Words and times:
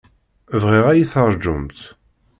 Bɣiɣ 0.61 0.85
ad 0.87 0.97
yi-terjumt. 0.97 1.79